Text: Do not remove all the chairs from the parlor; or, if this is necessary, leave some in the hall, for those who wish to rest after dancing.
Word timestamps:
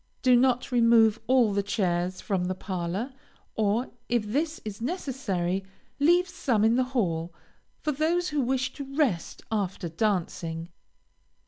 Do 0.23 0.35
not 0.35 0.71
remove 0.71 1.19
all 1.27 1.53
the 1.53 1.61
chairs 1.61 2.21
from 2.21 2.45
the 2.45 2.55
parlor; 2.55 3.13
or, 3.53 3.91
if 4.09 4.25
this 4.25 4.59
is 4.65 4.81
necessary, 4.81 5.63
leave 5.99 6.27
some 6.27 6.63
in 6.65 6.75
the 6.75 6.83
hall, 6.95 7.31
for 7.81 7.91
those 7.91 8.29
who 8.29 8.41
wish 8.41 8.73
to 8.73 8.95
rest 8.95 9.43
after 9.51 9.89
dancing. 9.89 10.69